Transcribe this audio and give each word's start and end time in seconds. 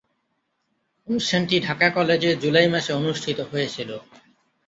অনুষ্ঠানটি 1.07 1.55
ঢাকা 1.67 1.87
কলেজে 1.89 2.29
জুলাই 2.41 2.67
মাসে 2.73 2.91
অনুষ্ঠিত 2.93 3.39
হয়েছিলো। 3.51 3.95